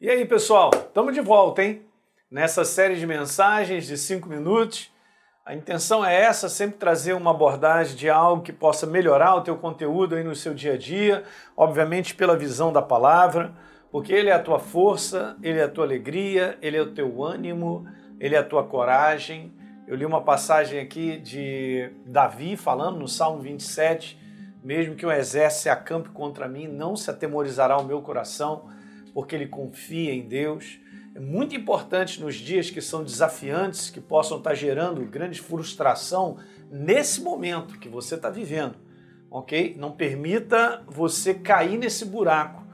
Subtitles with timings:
[0.00, 1.82] E aí, pessoal, estamos de volta, hein?
[2.30, 4.92] Nessa série de mensagens de cinco minutos.
[5.44, 9.56] A intenção é essa, sempre trazer uma abordagem de algo que possa melhorar o teu
[9.56, 11.24] conteúdo aí no seu dia a dia,
[11.56, 13.52] obviamente pela visão da palavra,
[13.90, 17.24] porque ele é a tua força, ele é a tua alegria, ele é o teu
[17.24, 17.84] ânimo,
[18.20, 19.52] ele é a tua coragem.
[19.84, 24.16] Eu li uma passagem aqui de Davi falando no Salmo 27,
[24.62, 28.77] mesmo que um exército se acampe contra mim, não se atemorizará o meu coração
[29.12, 30.78] porque ele confia em Deus.
[31.14, 36.38] É muito importante nos dias que são desafiantes, que possam estar gerando grande frustração
[36.70, 38.76] nesse momento que você está vivendo,
[39.30, 39.74] ok?
[39.78, 42.66] Não permita você cair nesse buraco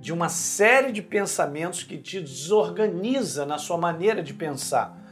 [0.00, 5.02] de uma série de pensamentos que te desorganiza na sua maneira de pensar.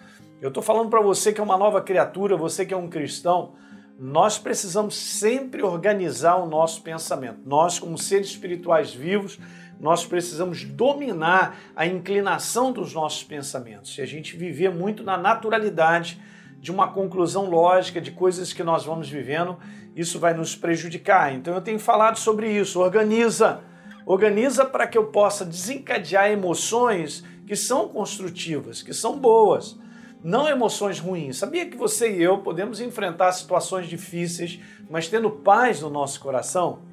[0.40, 3.54] Eu estou falando para você que é uma nova criatura, você que é um cristão,
[3.98, 7.40] nós precisamos sempre organizar o nosso pensamento.
[7.46, 9.38] Nós, como seres espirituais vivos,
[9.82, 13.92] nós precisamos dominar a inclinação dos nossos pensamentos.
[13.94, 16.22] Se a gente viver muito na naturalidade
[16.60, 19.58] de uma conclusão lógica de coisas que nós vamos vivendo,
[19.96, 21.34] isso vai nos prejudicar.
[21.34, 22.80] Então eu tenho falado sobre isso.
[22.80, 23.60] Organiza,
[24.06, 29.76] organiza para que eu possa desencadear emoções que são construtivas, que são boas
[30.22, 31.38] não emoções ruins.
[31.38, 36.91] Sabia que você e eu podemos enfrentar situações difíceis, mas tendo paz no nosso coração?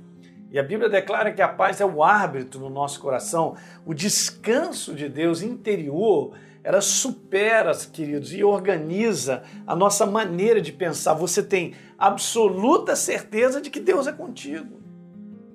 [0.52, 3.55] E a Bíblia declara que a paz é o árbitro no nosso coração,
[3.86, 6.33] o descanso de Deus interior,
[6.64, 11.14] ela supera, queridos, e organiza a nossa maneira de pensar.
[11.14, 14.80] Você tem absoluta certeza de que Deus é contigo.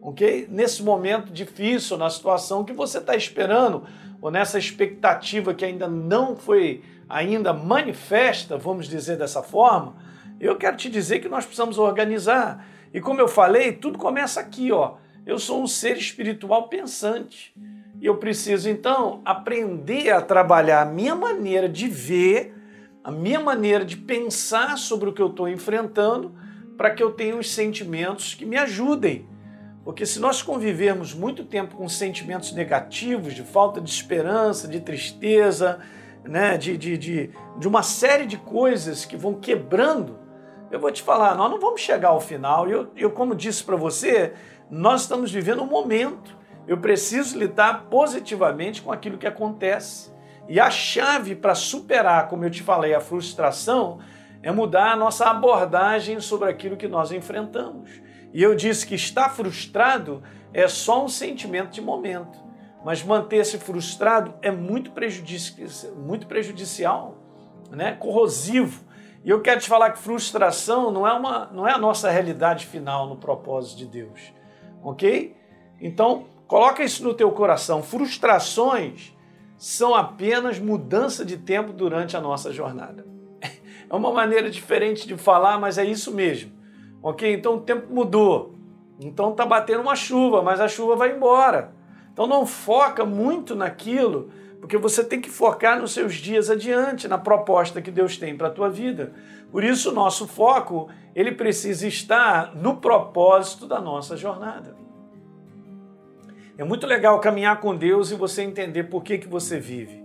[0.00, 0.46] Ok?
[0.50, 3.84] Nesse momento difícil, na situação que você está esperando,
[4.20, 9.96] ou nessa expectativa que ainda não foi ainda manifesta, vamos dizer dessa forma,
[10.46, 12.66] eu quero te dizer que nós precisamos organizar.
[12.92, 14.96] E como eu falei, tudo começa aqui, ó.
[15.24, 17.54] Eu sou um ser espiritual pensante.
[18.00, 22.54] E eu preciso então aprender a trabalhar a minha maneira de ver,
[23.02, 26.34] a minha maneira de pensar sobre o que eu estou enfrentando,
[26.76, 29.26] para que eu tenha os sentimentos que me ajudem.
[29.82, 35.80] Porque se nós convivermos muito tempo com sentimentos negativos, de falta de esperança, de tristeza,
[36.24, 40.23] né, de, de, de, de uma série de coisas que vão quebrando
[40.74, 42.68] eu vou te falar, nós não vamos chegar ao final.
[42.68, 44.32] Eu, eu como disse para você,
[44.68, 46.36] nós estamos vivendo um momento.
[46.66, 50.12] Eu preciso lidar positivamente com aquilo que acontece.
[50.48, 54.00] E a chave para superar, como eu te falei, a frustração
[54.42, 57.88] é mudar a nossa abordagem sobre aquilo que nós enfrentamos.
[58.32, 62.36] E eu disse que estar frustrado é só um sentimento de momento,
[62.84, 65.54] mas manter-se frustrado é muito, prejudici
[65.96, 67.16] muito prejudicial,
[67.70, 67.92] né?
[67.92, 68.84] corrosivo
[69.24, 72.66] e eu quero te falar que frustração não é, uma, não é a nossa realidade
[72.66, 74.20] final no propósito de Deus.
[74.82, 75.34] Ok?
[75.80, 77.82] Então, coloca isso no teu coração.
[77.82, 79.16] Frustrações
[79.56, 83.06] são apenas mudança de tempo durante a nossa jornada.
[83.88, 86.50] É uma maneira diferente de falar, mas é isso mesmo.
[87.02, 87.32] Ok?
[87.32, 88.54] Então o tempo mudou.
[88.98, 91.72] Então tá batendo uma chuva, mas a chuva vai embora.
[92.10, 94.30] Então não foca muito naquilo
[94.64, 98.48] porque você tem que focar nos seus dias adiante, na proposta que Deus tem para
[98.48, 99.12] a tua vida.
[99.52, 104.74] Por isso, o nosso foco, ele precisa estar no propósito da nossa jornada.
[106.56, 110.02] É muito legal caminhar com Deus e você entender por que, que você vive.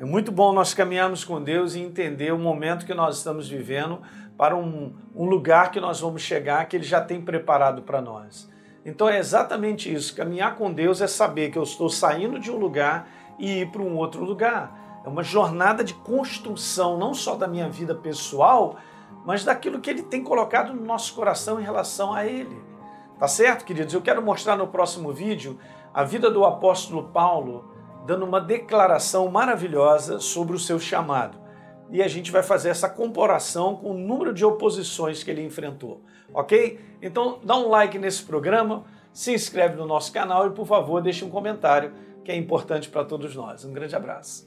[0.00, 4.00] É muito bom nós caminharmos com Deus e entender o momento que nós estamos vivendo
[4.38, 8.48] para um, um lugar que nós vamos chegar, que Ele já tem preparado para nós.
[8.86, 10.16] Então é exatamente isso.
[10.16, 13.82] Caminhar com Deus é saber que eu estou saindo de um lugar e ir para
[13.82, 15.00] um outro lugar.
[15.04, 18.76] É uma jornada de construção, não só da minha vida pessoal,
[19.24, 22.62] mas daquilo que ele tem colocado no nosso coração em relação a ele.
[23.18, 23.94] Tá certo, queridos?
[23.94, 25.58] Eu quero mostrar no próximo vídeo
[25.92, 27.72] a vida do apóstolo Paulo
[28.06, 31.38] dando uma declaração maravilhosa sobre o seu chamado.
[31.90, 36.02] E a gente vai fazer essa comparação com o número de oposições que ele enfrentou,
[36.32, 36.78] ok?
[37.02, 41.24] Então dá um like nesse programa, se inscreve no nosso canal e, por favor, deixe
[41.24, 41.92] um comentário
[42.28, 43.64] que é importante para todos nós.
[43.64, 44.46] Um grande abraço.